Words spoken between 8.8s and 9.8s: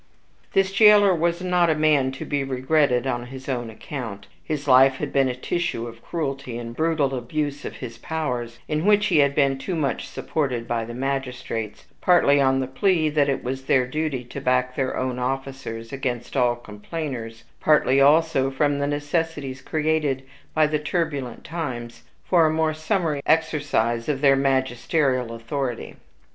which he had been too